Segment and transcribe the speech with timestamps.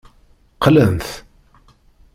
[0.63, 1.07] Qlan-t.